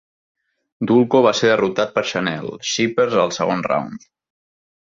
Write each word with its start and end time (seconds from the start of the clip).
Dulko 0.91 1.21
va 1.27 1.33
ser 1.41 1.51
derrotat 1.51 1.93
per 1.97 2.05
Chanelle 2.13 2.57
Scheepers 2.73 3.21
al 3.27 3.37
segon 3.41 3.63
round. 3.73 4.13